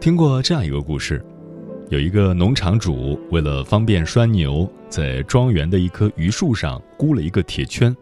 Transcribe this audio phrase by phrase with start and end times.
[0.00, 1.20] 听过这样一个故事，
[1.90, 7.94] 有一个农场主为了方便拴牛，在庄园的一棵榆树上箍了一个铁圈。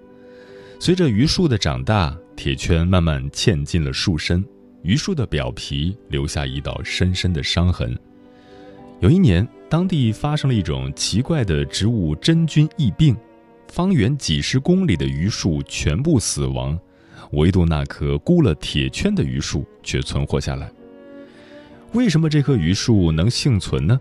[0.79, 4.45] 随着榆树的长大，铁圈慢慢嵌进了树身，
[4.83, 7.99] 榆树的表皮留下一道深深的伤痕。
[9.01, 13.17] 有一年，当地发生了一种奇怪的植物真菌疫病，
[13.69, 16.79] 方圆几十公里的榆树全部死亡，
[17.33, 20.71] 唯独那棵箍了铁圈的榆树却存活下来。
[21.97, 23.99] 为什么这棵榆树能幸存呢？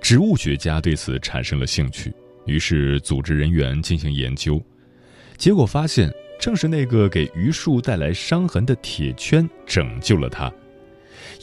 [0.00, 2.12] 植物学家对此产生了兴趣，
[2.46, 4.60] 于是组织人员进行研究，
[5.36, 10.52] 结果发现，正是那个给榆树带来伤痕的铁圈拯救了它。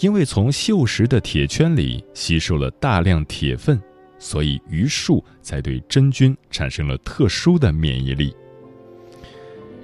[0.01, 3.81] 因为从锈蚀的铁圈里吸收了大量铁分，
[4.19, 8.35] 所以榆树才对真菌产生了特殊的免疫力。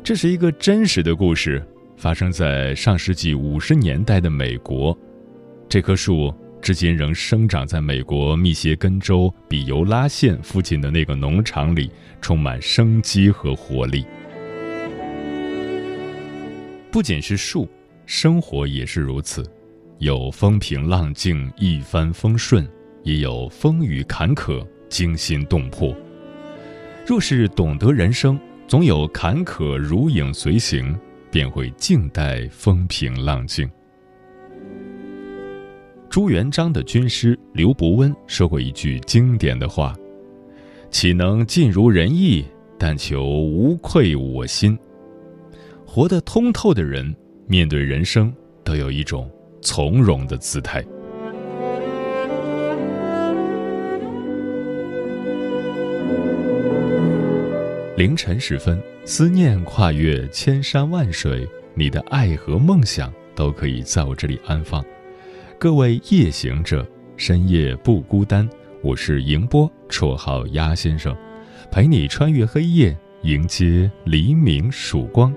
[0.03, 4.97] 这是一个真实的故事，发生在上世纪五十年代的美国。
[5.71, 11.89] 这棵树至今仍生长在美国密歇根州比尤拉县附近的那个农场里，
[12.19, 14.05] 充满生机和活力。
[16.91, 17.69] 不仅是树，
[18.05, 19.49] 生活也是如此，
[19.99, 22.69] 有风平浪静、一帆风顺，
[23.03, 25.95] 也有风雨坎坷、惊心动魄。
[27.07, 30.93] 若是懂得人生，总有坎坷如影随形，
[31.31, 33.71] 便会静待风平浪静。
[36.11, 39.95] 朱元璋的军师刘伯温说过一句经典的话
[40.91, 42.43] ：“岂能尽如人意？
[42.77, 44.77] 但求无愧我心。”
[45.87, 47.15] 活得通透的人，
[47.47, 50.83] 面对人生都有一种从容的姿态。
[57.95, 64.83] 凌晨时分，思念跨越千山万水，你的爱和梦想都可以在我这里安放。
[65.61, 66.83] 各位夜行者，
[67.17, 68.49] 深夜不孤单。
[68.81, 71.15] 我是迎波，绰号鸭先生，
[71.69, 75.31] 陪你穿越黑夜，迎接黎明曙光。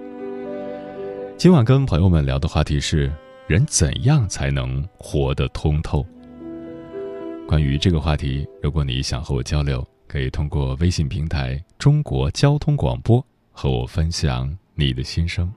[1.37, 3.13] 今晚跟朋友们聊的话题是：
[3.47, 6.03] 人怎样才能活得通透？
[7.47, 15.53] 关于这个话题，如果你想和我交流，可以通过微信平台“中国交通广播”和我分享你的心声。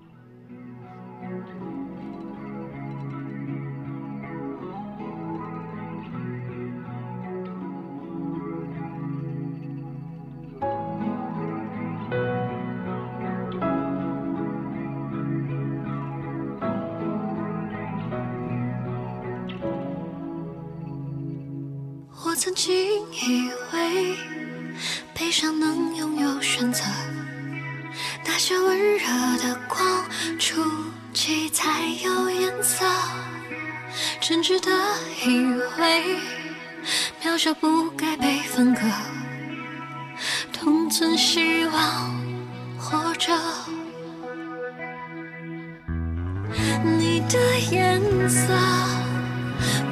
[46.84, 47.38] 你的
[47.72, 48.54] 颜色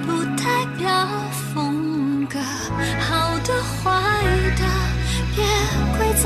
[0.05, 1.07] 不代表
[1.53, 2.39] 风格，
[2.99, 4.23] 好的坏
[4.55, 4.63] 的
[5.35, 5.43] 别
[5.97, 6.23] 规则。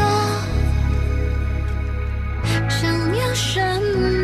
[2.70, 2.80] 想
[3.16, 4.19] 要什么？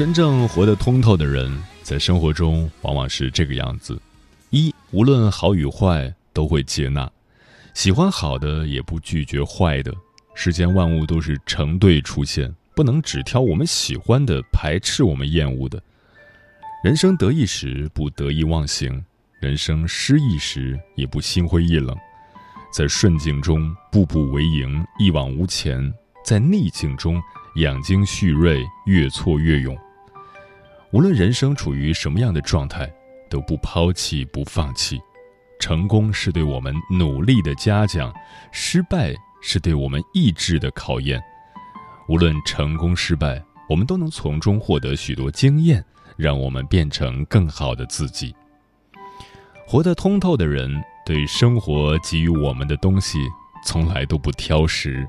[0.00, 4.00] 真正活得通透的人，在生活中往往是这个样子：
[4.48, 7.06] 一，无论好与坏都会接纳，
[7.74, 9.92] 喜欢好的也不拒绝坏的。
[10.34, 15.78] 世间万物都是成对出现，不能只挑我们喜欢的，排斥我们厌恶的。
[16.82, 19.04] 人生得意时不得意忘形，
[19.38, 21.94] 人生失意时也不心灰意冷。
[22.72, 25.92] 在顺境中步步为营，一往无前；
[26.24, 27.22] 在逆境中
[27.56, 29.76] 养精蓄锐，越挫越勇。
[30.92, 32.92] 无论人生处于什么样的状态，
[33.28, 35.00] 都不抛弃不放弃。
[35.60, 38.12] 成功是对我们努力的嘉奖，
[38.50, 41.22] 失败是对我们意志的考验。
[42.08, 45.84] 无论成功失败，我们都能从中获得许多经验，
[46.16, 48.34] 让我们变成更好的自己。
[49.68, 53.18] 活得通透的人，对生活给予我们的东西，
[53.64, 55.06] 从来都不挑食。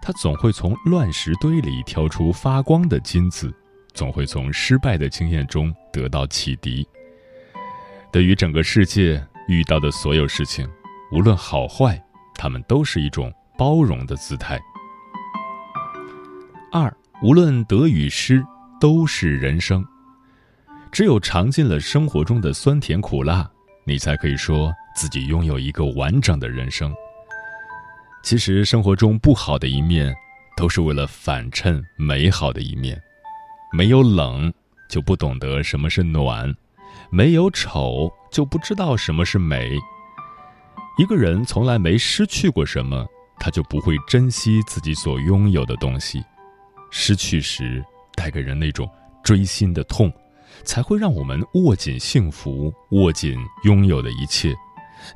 [0.00, 3.52] 他总会从乱石堆里挑出发光的金子。
[3.94, 6.86] 总会从失败的经验中得到启迪。
[8.12, 10.68] 对于整个世界遇到的所有事情，
[11.12, 12.02] 无论好坏，
[12.34, 14.60] 他们都是一种包容的姿态。
[16.72, 16.92] 二，
[17.22, 18.44] 无论得与失，
[18.80, 19.84] 都是人生。
[20.90, 23.48] 只有尝尽了生活中的酸甜苦辣，
[23.84, 26.92] 你才可以说自己拥有一个完整的人生。
[28.22, 30.14] 其实，生活中不好的一面，
[30.56, 33.00] 都是为了反衬美好的一面。
[33.72, 34.52] 没有冷，
[34.88, 36.52] 就不懂得什么是暖；
[37.10, 39.78] 没有丑，就不知道什么是美。
[40.98, 43.06] 一个人从来没失去过什么，
[43.38, 46.22] 他就不会珍惜自己所拥有的东西。
[46.90, 47.82] 失去时，
[48.16, 48.90] 带给人那种
[49.22, 50.12] 锥心的痛，
[50.64, 54.52] 才会让我们握紧幸福，握紧拥有的一切，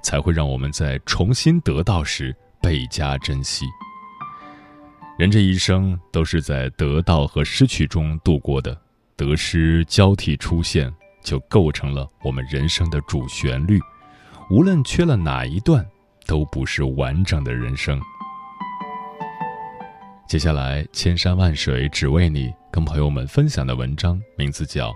[0.02, 3.66] 才会让我们在重新得到时倍加珍惜。
[5.16, 8.76] 人这一生都是在得到和失去中度过的，
[9.16, 13.78] 得失交替出现，就构成了我们人生的主旋律。
[14.50, 15.86] 无论缺了哪一段，
[16.26, 18.00] 都不是完整的人生。
[20.26, 24.90] 接下来，千山万水只为你，跟朋友们分享的文章名字叫《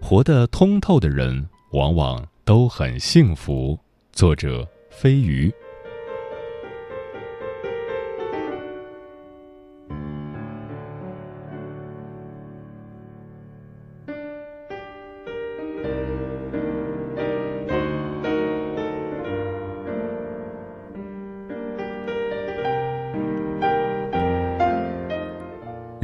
[0.00, 3.76] 活得通透的人往往都很幸福》，
[4.12, 5.52] 作者飞鱼。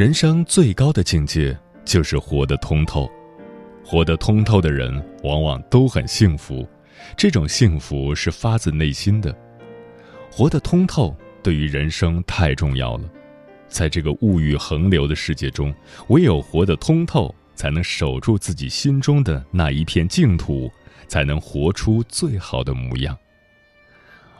[0.03, 3.09] 人生最高的境界就是活得通透，
[3.85, 4.93] 活得通透的人
[5.23, 6.69] 往往都很幸福，
[7.17, 9.33] 这种幸福是发自内心的。
[10.29, 13.09] 活得通透对于人生太重要了，
[13.69, 15.73] 在这个物欲横流的世界中，
[16.09, 20.69] 唯有活得通透，才能守住自己心中的那一片净土，
[21.07, 23.17] 才能活出最好的模样。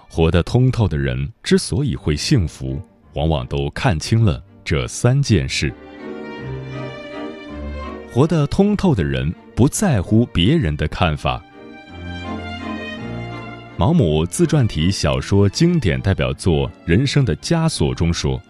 [0.09, 4.43] 活得通透的人之所以会幸福，往往都看清了。
[4.65, 5.73] 这三件事，
[8.13, 11.43] 活得通透的人不在乎别人的看法。
[13.77, 18.41] 毛姆自传体小说经典代表作《人生的枷锁》中说：“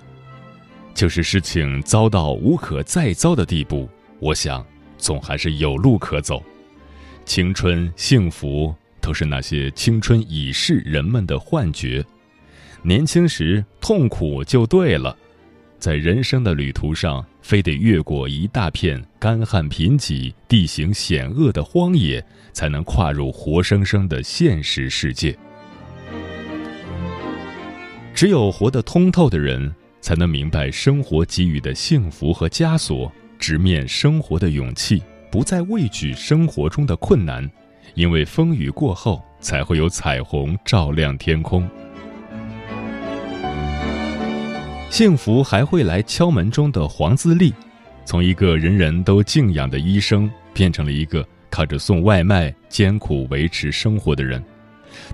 [0.92, 3.88] 就是事情糟到无可再糟的地步，
[4.18, 4.64] 我想
[4.98, 6.42] 总还是有路可走。
[7.24, 12.04] 青春、幸福都是那些青春已逝人们的幻觉。
[12.82, 15.16] 年轻时痛苦就对了。”
[15.82, 25.36] 在人生的旅途上，非得越过一大片干旱贫瘠、地形险恶的荒野，才能跨入活生生的现实世界。
[28.14, 37.50] 只有活得通透的人，才能明白生活给予的幸福和枷锁，直面生活的勇气，不再畏惧生活中的困难，
[37.94, 41.68] 因为风雨过后，才会有彩虹照亮天空。
[44.92, 47.50] 幸福还会来敲门中的黄自立，
[48.04, 54.44] 从一个人人都敬仰的医生，变成了一个靠着送外卖艰苦维持生活的人。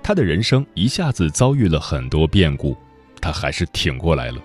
[0.03, 2.75] 他的人生一下子遭遇了很多变故，
[3.21, 4.41] 他还是挺过来了。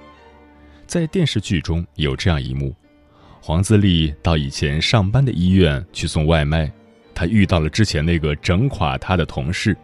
[0.87, 2.73] 在电视剧中有这样一幕：
[3.41, 6.71] 黄自立到以前上班的医院去送外卖，
[7.12, 9.76] 他遇到了之前那个整垮他的同事，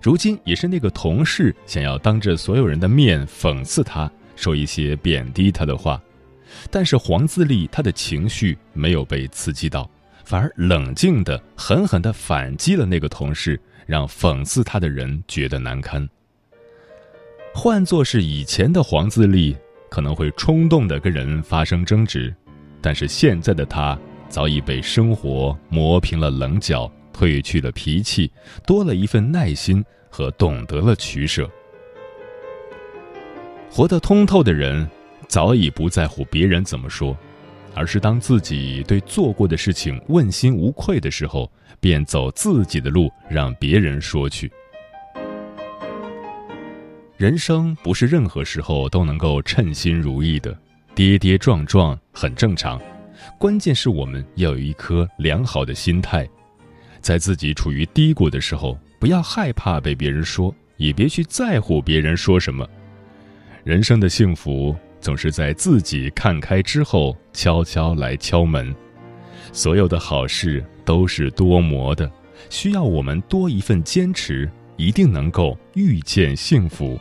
[0.00, 4.08] 如今也是那个同事想要当着所有人的面讽刺他。
[4.36, 6.00] 说一些贬低他的话，
[6.70, 9.90] 但是黄自立他的情绪没有被刺激到，
[10.24, 16.08] 反而冷静的狠狠的反击了那个同事，让讽刺他的人觉得难堪。
[17.54, 19.56] 换作是以前的黄自立，
[19.90, 22.34] 可能会冲动的跟人发生争执，
[22.80, 23.98] 但是现在的他
[24.28, 28.30] 早已被生活磨平了棱角，褪去了脾气，
[28.66, 31.50] 多了一份耐心和懂得了取舍。
[33.74, 34.86] 活得通透的人，
[35.28, 37.16] 早已不在乎别人怎么说，
[37.74, 41.50] 而是当自己对做过的事情问心无愧的时候，
[41.80, 44.52] 便走自己的路，让别人说去。
[47.16, 50.54] 人生不是任何时候都能够称心如意的，
[50.94, 52.78] 跌跌撞撞很正常。
[53.38, 56.28] 关键是我们要有一颗良好的心态，
[57.00, 62.68] 在自己处于低谷的时候，不要害怕被别人说，也别去在乎别人说什么。
[63.64, 68.74] 人生的幸福总是在自己看开之后悄悄来敲门，
[69.52, 72.10] 所有的好事都是多磨的，
[72.50, 76.98] 需要我们多一份坚持，一定能够遇见幸福。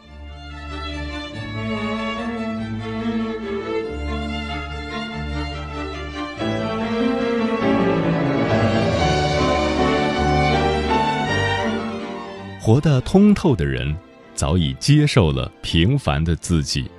[12.60, 13.98] 活得通透的人。
[14.42, 16.90] 早已接受了平凡的自己。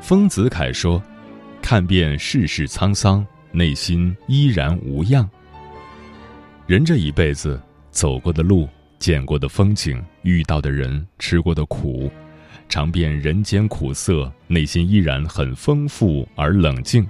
[0.00, 1.00] 丰子恺说
[1.62, 5.30] ：“看遍世事沧桑，内心依然无恙。
[6.66, 7.62] 人这一辈子
[7.92, 12.10] 走过的路、见过的风景、遇到的人、吃过的苦，
[12.68, 17.06] 尝遍人间苦涩，内心依然很丰富而冷静。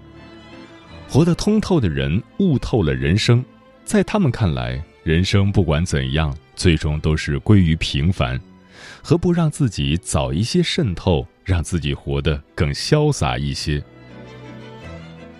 [1.09, 3.43] 活得通透的人，悟透了人生，
[3.87, 8.39] 在他们看来，人生不管怎样。”最终都是归于平凡，
[9.03, 13.83] 何不让自己早一些渗透，让自己活得更潇洒一些？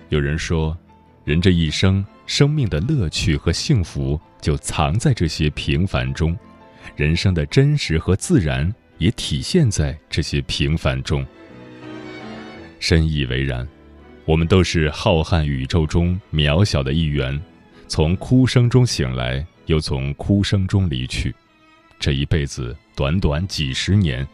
[0.09, 0.75] 有人说，
[1.23, 6.35] 人这一生，生命的乐趣和幸福就藏在这些平凡中，
[6.95, 11.25] 人生的真实和自然也体现在这些平凡中。
[12.79, 13.65] 深以为然，
[14.25, 17.39] 我们都是浩瀚宇宙中渺小的一员，
[17.87, 19.45] 从哭声中醒来。
[19.65, 21.33] 又从哭声中离去，
[21.99, 24.27] 这一辈子短短几十年，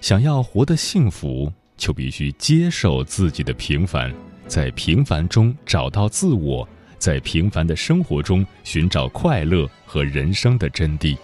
[0.00, 4.12] 想要活得幸福，就必须接受自己的平凡，
[4.46, 6.68] 在平凡中找到自我，
[6.98, 11.16] 在平凡的生活中寻找快乐和人生的真谛。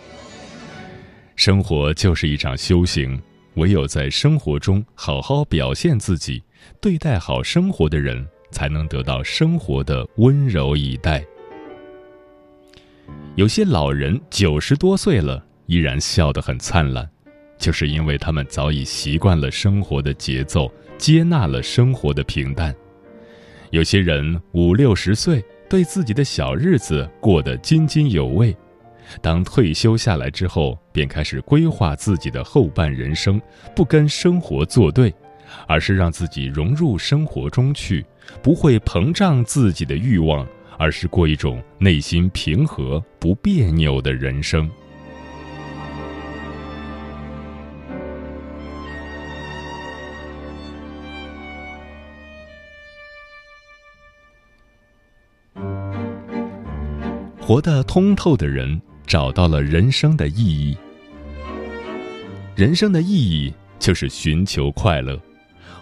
[1.37, 3.21] 生活就是一场修行，
[3.54, 6.42] 唯有在生活中好好表现自己，
[6.80, 11.25] 对待好生活的人，才能得到生活的温柔以待。
[13.34, 17.08] 有些老人九十多岁了，依然笑得很灿烂，
[17.56, 22.74] 就是因为他们早已习惯了生活的节奏，接纳了生活的平淡。
[23.70, 28.54] 有些人五六十岁，对自己的小日子过得津津有味，
[29.22, 33.40] 当退休下来之后，便开始规划自己的后半人生，
[33.74, 35.12] 不跟生活作对，
[35.66, 38.04] 而是让自己融入生活中去，
[38.42, 40.46] 不会膨胀自己的欲望。
[40.82, 44.68] 而是过一种内心平和、不别扭的人生。
[57.40, 60.76] 活得通透的人，找到了人生的意义。
[62.56, 65.16] 人生的意义就是寻求快乐。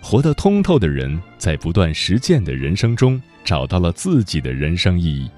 [0.02, 3.20] 活得通透的人，在不断实践的人生中。
[3.42, 5.28] 找到了自己的人生意义。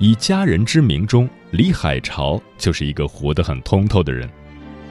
[0.00, 4.28] 以家人之名中，李海潮就是一个活得很通透的人。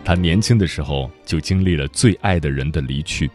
[0.03, 3.29] 他年轻的时候就经历了最爱的人的离去，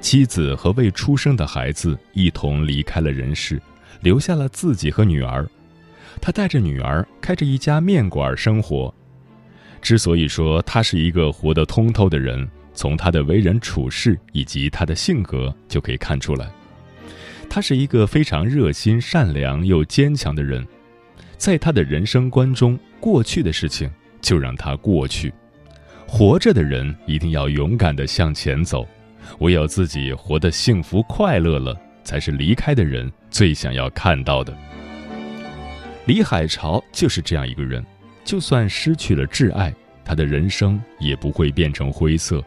[0.00, 3.60] 妻子和未出生的孩子一同离开了人世，
[4.00, 5.46] 留下了自己和女儿。
[6.22, 8.92] 他带着女儿开着一家面馆生活。
[9.82, 16.50] 之所以说他是一个活得通透的人，从他的为人处事以及他的性格就可以看出来。
[17.48, 20.66] 他是一个非常热心、善良又坚强的人，
[21.36, 25.32] 在他的人生观中，过去的事情就让它过去。
[26.06, 28.86] 活着的人一定要勇敢地向前走，
[29.40, 34.56] 唯有自己活得幸福快乐了，才是离开的人最想要看到的。
[36.06, 37.84] 李海潮就是这样一个人，
[38.24, 39.72] 就算失去了挚爱，
[40.04, 42.44] 他的人生也不会变成灰色，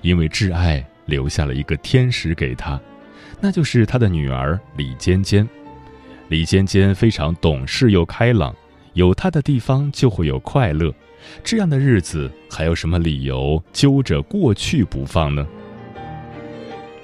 [0.00, 2.80] 因为挚爱留下了一个天使给他。
[3.40, 5.46] 那就是他的女儿李尖尖。
[6.28, 8.54] 李尖尖非常懂事又开朗，
[8.94, 10.92] 有她的地方就会有快乐。
[11.44, 15.46] 这样的日子还有什么理由揪着过去不放呢？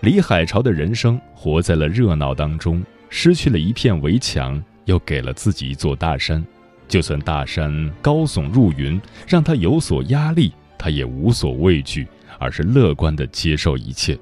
[0.00, 6.45] 李海潮的人生活在了热闹当中，失去了一片围墙，又给了自己一座大山。
[6.87, 12.07] 就算大山高耸入云，让他有所压力，他也无所畏惧，
[12.38, 14.18] 而是乐观地接受一切。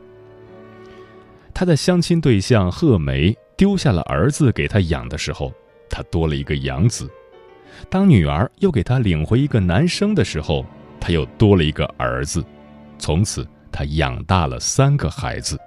[1.54, 5.52] 他的相亲对象贺梅丢下了儿子给他养的时候，
[5.88, 7.06] 他多了一个养子；
[7.88, 10.66] 当女儿又给他领回一个男生的时候，
[11.00, 12.44] 他又多了一个儿子。
[12.98, 15.58] 从此，他养大了三个孩子。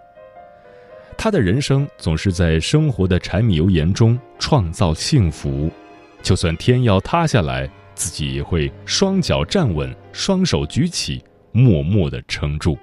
[1.18, 5.70] 他的人生总是在生活的柴米油盐中创造幸福，
[6.22, 12.78] 就算天要塌下来，自己也会双脚站稳，双手举起，默默的撑住。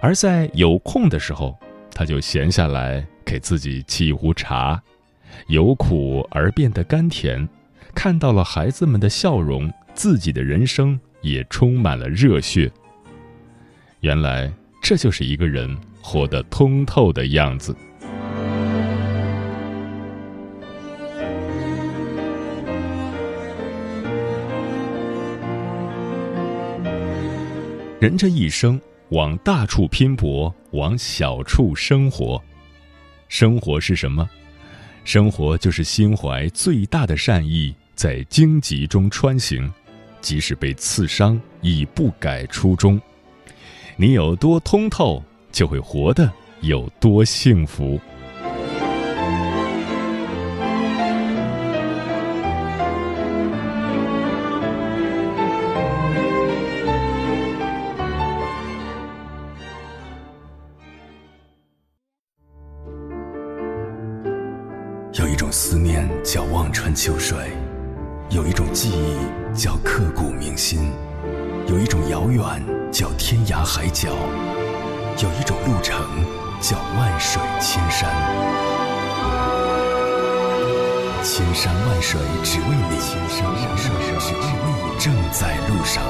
[0.00, 1.56] 而在有空的时候，
[1.92, 4.80] 他就闲下来给自己沏一壶茶，
[5.48, 7.48] 由苦而变得甘甜，
[7.94, 12.70] 看到了孩子们的笑容，自己的人生也充满了热血。
[14.00, 14.52] 原来，
[14.82, 15.76] 这就是一个人。
[16.08, 17.76] 活得通透的样子。
[27.98, 28.78] 人这一生，
[29.08, 32.40] 往大处拼搏，往小处生活。
[33.26, 34.28] 生活是什么？
[35.02, 39.72] 生活就是心怀最大的善意，在荆棘中穿行，
[40.20, 43.00] 即使被刺伤，亦不改初衷。
[43.96, 45.22] 你有多通透？
[45.50, 46.30] 就会活得
[46.60, 47.98] 有多幸福。
[75.18, 75.98] 有一种路程
[76.60, 78.10] 叫万水千山，
[81.24, 86.04] 千山万水只为你，千山万水只为你，正在路上。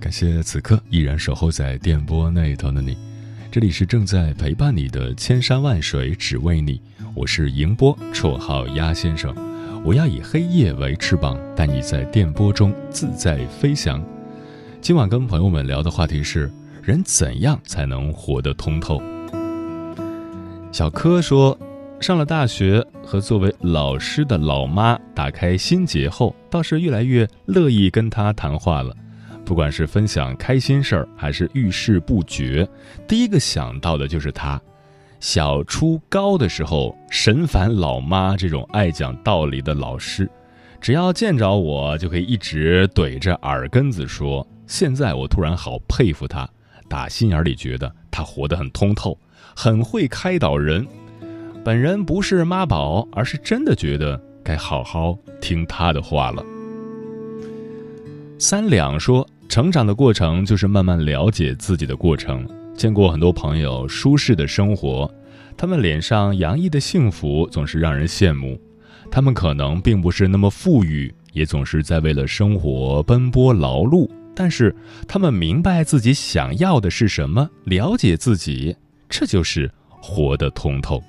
[0.00, 2.96] 感谢此刻依然守候在电波那一头的你，
[3.52, 6.80] 这里是正在陪伴你的千山万水只为你。
[7.14, 9.30] 我是迎波，绰号鸭先生。
[9.84, 14.02] 我要以黑夜为翅膀，带你在电波中自在飞翔。
[14.80, 16.50] 今晚跟朋友们聊的话题是：
[16.82, 19.02] 人怎样才能活得通透？
[20.72, 21.58] 小柯说，
[22.00, 28.96] 上了大学和作为老师的老妈打开心结后，倒是越来越乐意跟他谈话了。
[29.44, 32.66] 不管是分享开心事儿，还是遇事不决，
[33.06, 34.60] 第一个想到的就是他。
[35.20, 40.28] 小初高的时候，神烦老妈这种爱讲道理的老师，
[40.80, 44.46] 只要见着我，就可以一直怼着耳根子说。
[44.66, 46.48] 现在我突然好佩服他，
[46.88, 49.18] 打心眼里觉得他活得很通透，
[49.54, 50.86] 很会开导人。
[51.64, 56.44] 本人不是妈宝，而是真的觉得该好好听他的话了。
[58.38, 62.48] 三两说，成长的过程就是慢慢了解自己的过程。
[62.74, 65.14] 见过很多朋友舒适的生活，
[65.58, 68.58] 他们脸上洋溢的幸福总是让人羡慕。
[69.10, 74.74] 他们可能并不是那么富裕，也总是在为了生活奔波劳碌，但是
[75.06, 78.74] 他们明白自己想要的是什么，了解自己，
[79.06, 81.02] 这就是活得通透。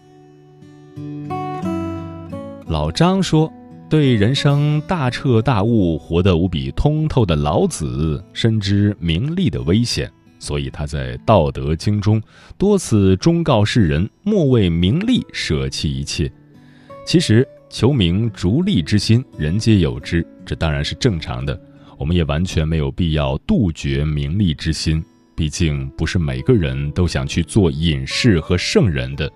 [2.68, 3.50] 老张说
[3.94, 12.20] ：“对人生大彻大悟、活得无比通透的老子，深知名利的危险。”所以他在《道德经》中
[12.58, 16.28] 多次忠告世人：莫为名利舍弃一切。
[17.06, 21.62] 其实求名逐利之心，人皆有之，这当然是正常的。
[21.96, 29.32] 我们也完全没有必要杜绝名利之心，毕竟不是每个人都想去做隐士和圣人的。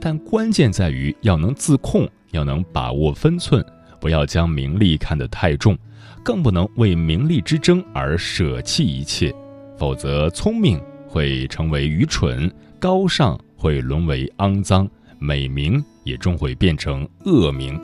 [0.00, 3.66] 但关键在于要能自控，要能把握分寸，
[4.00, 5.76] 不要将名利看得太重，
[6.22, 9.34] 更不能为名利之争而舍弃一切。
[9.76, 17.78] 否则，聪明会成为愚蠢，高尚会沦为肮脏，美名也终会变成恶名。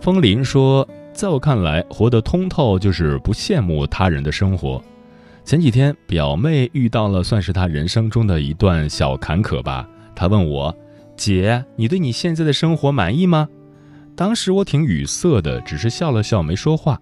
[0.00, 4.82] 风林说：“在我看来，活得通透就是不羡慕他人的生活。
[5.44, 9.86] 前几天，表妹遇到了算是她人生中的一段小坎坷吧。
[10.14, 10.74] 她问我
[11.16, 13.48] ：‘姐，你对你现在的生活满意吗？’
[14.18, 17.00] 当时我挺语塞的，只是笑了笑，没说话。”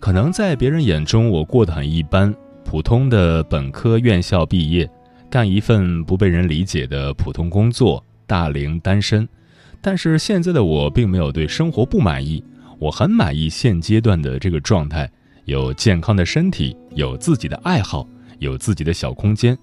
[0.00, 4.88] 可能在别人眼中，我过得很一般，普通的本科院校毕业，
[5.28, 9.28] 干一份不被人理解的普通工作，大龄单身。
[9.82, 12.42] 但是现在的我并没有对生活不满意，
[12.78, 15.10] 我很满意现阶段的这个状态：
[15.44, 19.54] 有健康的身体，有自己的爱好，有自己的小空间，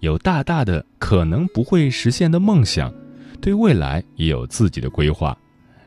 [0.00, 2.92] 有大大的可能不会实现的梦想，
[3.40, 5.36] 对未来也有自己的规划。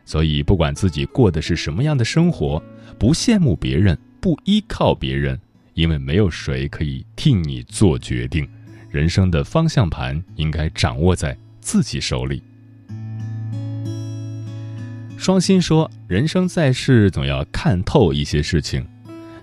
[0.05, 2.61] 所以不管自己过的是什么样的生活，
[2.97, 5.39] 不羡慕别人，不依靠别人，
[5.73, 8.47] 因为没有谁可以替你做决定。
[8.89, 12.43] 人生的方向盘应该掌握在自己手里。
[15.17, 18.85] 双心说：“人生在世，总要看透一些事情。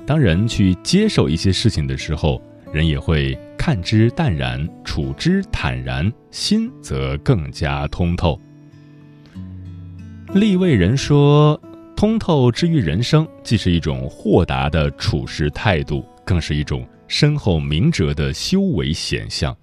[0.06, 8.38] 当人去接受一些事情的时候，人也会看之淡然，处之坦然，心则更加通透。”
[10.34, 11.60] 立位人说
[11.96, 19.56] ：“通透之于人生，既是一种豁达的处事态度，更是一种深厚明哲的修为显象。”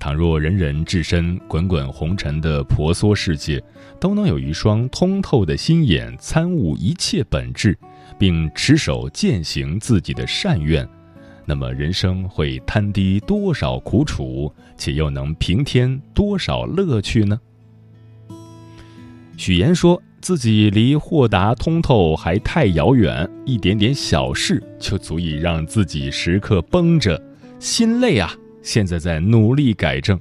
[0.00, 3.62] 倘若人人置身滚滚红尘的婆娑世界，
[4.00, 7.78] 都能有一双通透的心眼参悟一切本质，
[8.18, 10.88] 并持守践行自己的善愿，
[11.46, 17.38] 那么人生会摊低多少苦楚，且又能平添多少乐趣呢？
[19.40, 27.18] 许言说自己离豁达通透还太遥远，一点点小事就足以让自己时刻绷着，
[27.58, 28.30] 心累啊！
[28.60, 30.20] 现在在努力改正。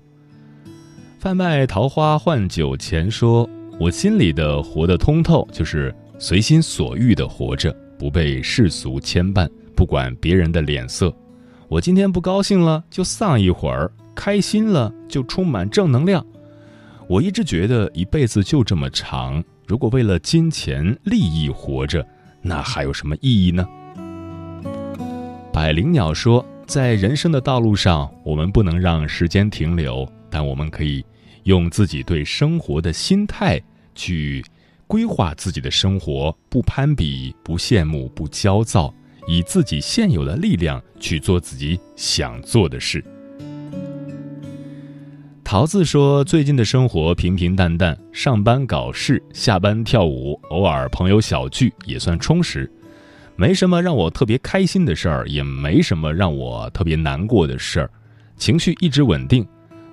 [1.19, 3.45] 贩卖桃花换酒钱说
[3.77, 11.13] ：“我心里的活得通透，就是随心所欲的活着，不被世俗牵绊，不管别人的脸色。
[11.67, 16.25] 我今天不高兴了就丧一会儿，开心了就充满正能量。
[17.09, 22.05] 我一直觉得一辈子就这么长，如果为了金钱利益活着，
[22.39, 23.67] 那还有什么意义呢？”
[25.51, 26.45] 百灵鸟说。
[26.67, 31.03] 在人生的道路上，我们不能让时间停留，但我们可以
[31.45, 33.59] 用自己对生活的心态
[33.95, 34.45] 去
[34.85, 38.93] 规划自己的生活，不攀比，不羡慕，不焦躁，
[39.27, 43.03] 以自己现有的力量去做自己想做的事。
[45.51, 52.71] 桃子说：“最近的生活平平淡淡，上班搞事，下班跳舞，偶尔朋友小聚，也算充实。”
[53.35, 57.89] 没什么让我特别开心的事儿，也没什么让我特别难过的事儿，
[58.37, 59.43] 情绪一直稳定。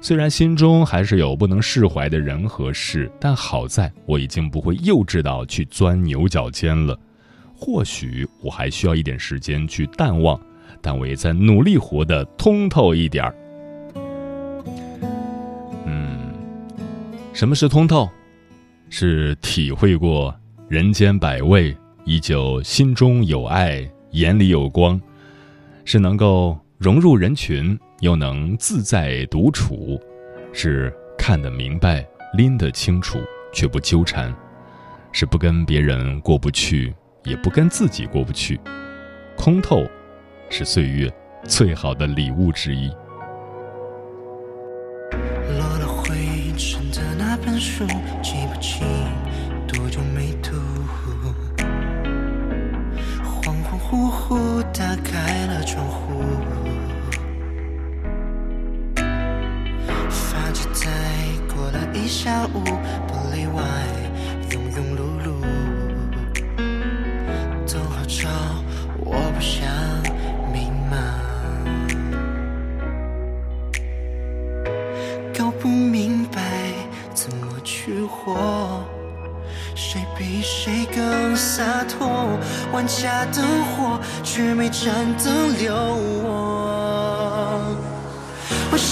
[0.03, 6.95] 虽然心中还是有不能释怀的人和事，但好在我已经不会幼稚到去钻牛角尖了。
[7.55, 10.39] 或许我还需要一点时间去淡忘，
[10.83, 13.35] 但我也在努力活得通透一点儿。
[17.37, 18.09] 什么是通透？
[18.89, 20.35] 是体会过
[20.71, 21.77] 人间百味。
[22.07, 24.99] 依旧心中有爱，眼里有光，
[25.85, 30.01] 是能够融入人群，又能自在独处，
[30.51, 32.07] 是看得明白，
[32.39, 33.19] 拎得清楚，
[33.53, 34.35] 却不纠缠，
[35.13, 36.95] 是不跟别人过不去，
[37.25, 38.59] 也不跟自己过不去。
[39.37, 39.85] 通透，
[40.49, 41.13] 是岁月
[41.45, 42.91] 最好的礼物之一。
[62.27, 62.59] 下午，
[63.07, 63.63] 不例外
[64.51, 65.29] 庸庸碌碌，
[67.73, 68.27] 等候着
[68.99, 69.63] 我不想
[70.53, 70.93] 迷茫，
[75.39, 76.43] 搞不明白
[77.15, 78.85] 怎么去活。
[79.77, 82.37] 谁比谁更洒脱？
[82.73, 85.73] 万家灯火，却没盏灯留
[86.25, 86.56] 我。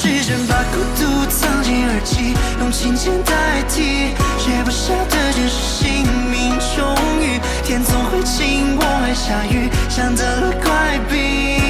[0.05, 6.51] 试着把孤独藏进耳机，用琴键代替，写不下的真实姓名。
[6.77, 11.64] 终于，天总会晴，我还下雨，像得了怪病，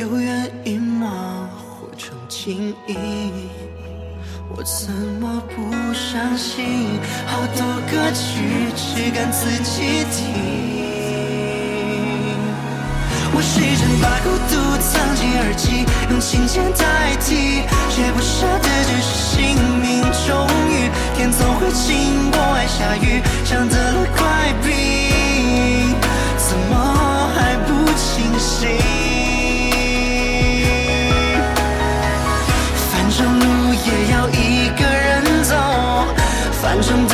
[0.00, 1.50] 有原因吗？
[1.78, 2.96] 活成记忆，
[4.48, 5.60] 我怎么不
[5.92, 6.88] 相信？
[7.26, 8.40] 好多歌曲
[8.74, 10.24] 只敢自己听。
[13.34, 17.60] 我试着把孤独藏进耳机，用琴键代替，
[17.90, 20.00] 写不下的只是姓名。
[20.26, 24.24] 终于，天总会晴，我爱下雨，像得了怪
[24.64, 25.94] 病，
[26.38, 26.72] 怎么
[27.36, 29.28] 还不清醒。
[33.86, 35.54] 也要一个人走，
[36.60, 37.06] 反正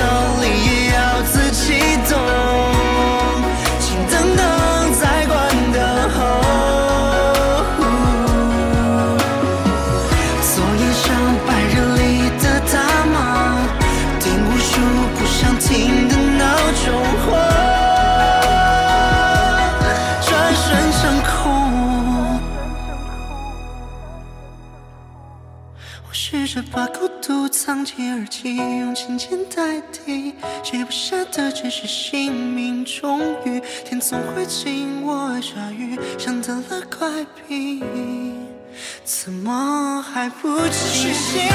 [26.77, 37.83] 把孤独藏进耳机，用琴键代替，写不下的只是姓名终于，天总会晴，我爱下雨，像得了怪病。
[39.07, 41.49] 怎么还不清醒？